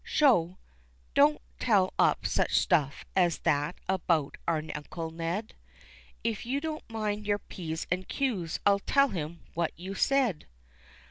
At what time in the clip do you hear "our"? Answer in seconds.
4.47-4.63